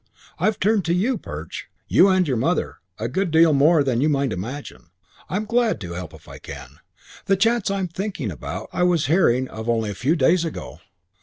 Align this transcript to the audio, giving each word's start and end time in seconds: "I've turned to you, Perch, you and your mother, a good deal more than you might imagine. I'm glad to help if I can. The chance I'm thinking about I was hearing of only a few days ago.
"I've 0.39 0.59
turned 0.59 0.83
to 0.85 0.95
you, 0.95 1.19
Perch, 1.19 1.67
you 1.87 2.07
and 2.09 2.27
your 2.27 2.35
mother, 2.35 2.77
a 2.97 3.07
good 3.07 3.29
deal 3.29 3.53
more 3.53 3.83
than 3.83 4.01
you 4.01 4.09
might 4.09 4.33
imagine. 4.33 4.89
I'm 5.29 5.45
glad 5.45 5.79
to 5.81 5.93
help 5.93 6.15
if 6.15 6.27
I 6.27 6.39
can. 6.39 6.79
The 7.25 7.37
chance 7.37 7.69
I'm 7.69 7.87
thinking 7.87 8.31
about 8.31 8.69
I 8.73 8.81
was 8.81 9.05
hearing 9.05 9.47
of 9.49 9.69
only 9.69 9.91
a 9.91 9.93
few 9.93 10.15
days 10.15 10.43
ago. 10.43 10.79